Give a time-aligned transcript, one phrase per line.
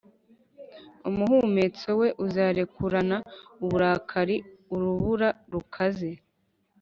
[1.09, 3.17] umuhumetso we uzarekurana
[3.63, 4.37] uburakari
[4.73, 6.11] urubura rukaze